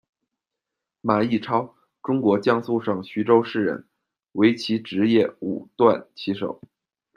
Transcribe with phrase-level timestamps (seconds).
[1.01, 3.85] 马逸超，中国江苏省徐州市人，
[4.31, 6.59] 围棋职业五段棋手。